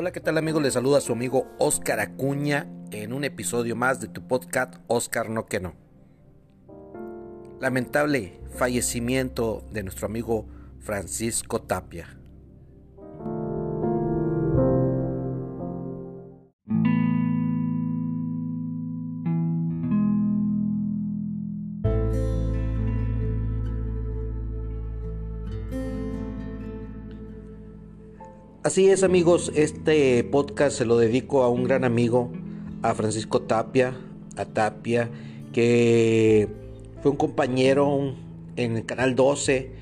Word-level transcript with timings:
Hola, 0.00 0.12
¿qué 0.12 0.20
tal 0.20 0.38
amigos? 0.38 0.62
Les 0.62 0.74
saluda 0.74 1.00
su 1.00 1.12
amigo 1.12 1.48
Oscar 1.58 1.98
Acuña 1.98 2.68
en 2.92 3.12
un 3.12 3.24
episodio 3.24 3.74
más 3.74 4.00
de 4.00 4.06
tu 4.06 4.28
podcast 4.28 4.76
Oscar 4.86 5.28
No 5.28 5.46
Que 5.46 5.58
No. 5.58 5.74
Lamentable 7.58 8.40
fallecimiento 8.56 9.64
de 9.72 9.82
nuestro 9.82 10.06
amigo 10.06 10.46
Francisco 10.78 11.62
Tapia. 11.62 12.16
Así 28.68 28.90
es 28.90 29.02
amigos, 29.02 29.50
este 29.54 30.22
podcast 30.24 30.76
se 30.76 30.84
lo 30.84 30.98
dedico 30.98 31.42
a 31.42 31.48
un 31.48 31.64
gran 31.64 31.84
amigo, 31.84 32.30
a 32.82 32.94
Francisco 32.94 33.40
Tapia, 33.40 33.96
a 34.36 34.44
Tapia, 34.44 35.08
que 35.54 36.48
fue 37.00 37.12
un 37.12 37.16
compañero 37.16 38.14
en 38.56 38.76
el 38.76 38.84
Canal 38.84 39.14
12 39.14 39.72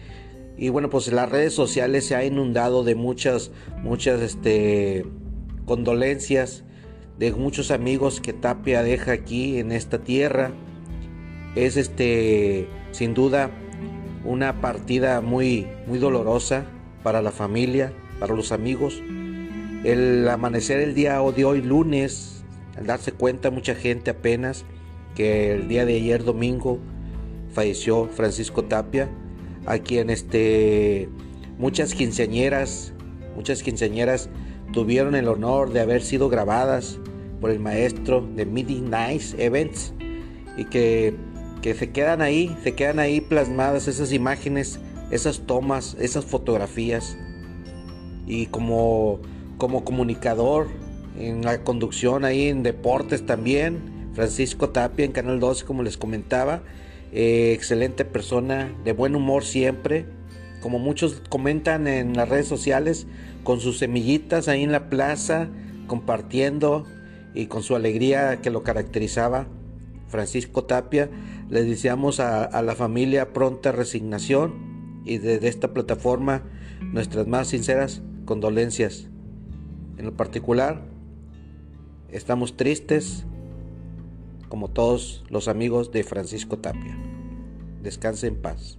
y 0.56 0.68
bueno, 0.68 0.88
pues 0.88 1.12
las 1.12 1.28
redes 1.28 1.52
sociales 1.52 2.06
se 2.06 2.14
ha 2.14 2.24
inundado 2.24 2.84
de 2.84 2.94
muchas, 2.94 3.50
muchas 3.82 4.20
este, 4.20 5.04
condolencias 5.64 6.62
de 7.18 7.32
muchos 7.32 7.72
amigos 7.72 8.20
que 8.20 8.34
Tapia 8.34 8.84
deja 8.84 9.10
aquí 9.10 9.58
en 9.58 9.72
esta 9.72 10.04
tierra. 10.04 10.52
Es 11.56 11.76
este, 11.76 12.68
sin 12.92 13.14
duda, 13.14 13.50
una 14.24 14.60
partida 14.60 15.20
muy, 15.22 15.66
muy 15.88 15.98
dolorosa 15.98 16.66
para 17.02 17.20
la 17.20 17.32
familia 17.32 17.92
para 18.18 18.34
los 18.34 18.52
amigos. 18.52 19.02
El 19.84 20.28
amanecer 20.28 20.80
el 20.80 20.94
día 20.94 21.20
de 21.34 21.44
hoy 21.44 21.62
lunes, 21.62 22.44
al 22.76 22.86
darse 22.86 23.12
cuenta 23.12 23.50
mucha 23.50 23.74
gente 23.74 24.10
apenas 24.10 24.64
que 25.14 25.52
el 25.52 25.68
día 25.68 25.84
de 25.84 25.94
ayer 25.94 26.24
domingo 26.24 26.78
falleció 27.52 28.06
Francisco 28.06 28.64
Tapia, 28.64 29.08
a 29.64 29.78
quien 29.78 30.10
este 30.10 31.08
muchas 31.58 31.94
quinceañeras, 31.94 32.92
muchas 33.34 33.62
quinceañeras 33.62 34.28
tuvieron 34.72 35.14
el 35.14 35.28
honor 35.28 35.72
de 35.72 35.80
haber 35.80 36.02
sido 36.02 36.28
grabadas 36.28 36.98
por 37.40 37.50
el 37.50 37.60
maestro 37.60 38.26
de 38.34 38.44
Midnight 38.44 39.22
Events 39.38 39.94
y 40.56 40.64
que, 40.64 41.14
que 41.62 41.74
se 41.74 41.90
quedan 41.90 42.20
ahí, 42.20 42.56
se 42.62 42.74
quedan 42.74 42.98
ahí 42.98 43.20
plasmadas 43.20 43.88
esas 43.88 44.12
imágenes, 44.12 44.80
esas 45.10 45.40
tomas, 45.40 45.96
esas 46.00 46.24
fotografías 46.24 47.16
y 48.26 48.46
como, 48.46 49.20
como 49.58 49.84
comunicador 49.84 50.68
en 51.18 51.44
la 51.44 51.62
conducción 51.64 52.24
ahí 52.24 52.48
en 52.48 52.62
deportes 52.62 53.24
también. 53.24 54.10
Francisco 54.14 54.70
Tapia 54.70 55.04
en 55.04 55.12
Canal 55.12 55.40
12, 55.40 55.64
como 55.64 55.82
les 55.82 55.96
comentaba. 55.96 56.62
Eh, 57.12 57.52
excelente 57.54 58.04
persona, 58.04 58.74
de 58.84 58.92
buen 58.92 59.14
humor 59.14 59.44
siempre. 59.44 60.06
Como 60.60 60.78
muchos 60.78 61.22
comentan 61.28 61.86
en 61.86 62.16
las 62.16 62.28
redes 62.28 62.48
sociales, 62.48 63.06
con 63.44 63.60
sus 63.60 63.78
semillitas 63.78 64.48
ahí 64.48 64.62
en 64.62 64.72
la 64.72 64.88
plaza, 64.88 65.48
compartiendo 65.86 66.84
y 67.34 67.46
con 67.46 67.62
su 67.62 67.76
alegría 67.76 68.40
que 68.40 68.50
lo 68.50 68.62
caracterizaba. 68.62 69.46
Francisco 70.08 70.64
Tapia, 70.64 71.10
le 71.48 71.62
deseamos 71.62 72.20
a, 72.20 72.62
la 72.62 72.74
familia 72.74 73.32
pronta 73.32 73.72
resignación 73.72 75.02
y 75.04 75.18
desde 75.18 75.48
esta 75.48 75.72
plataforma 75.72 76.42
nuestras 76.80 77.26
más 77.26 77.48
sinceras 77.48 78.02
condolencias. 78.26 79.08
En 79.96 80.04
lo 80.04 80.16
particular, 80.16 80.82
estamos 82.10 82.56
tristes 82.56 83.24
como 84.50 84.68
todos 84.68 85.24
los 85.30 85.48
amigos 85.48 85.90
de 85.92 86.04
Francisco 86.04 86.58
Tapia. 86.58 86.96
Descanse 87.82 88.26
en 88.26 88.36
paz. 88.36 88.78